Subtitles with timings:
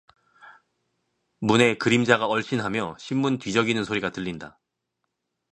[1.41, 4.59] 문에 그림자가 얼씬하며 신문 뒤적이는 소리가 들린다.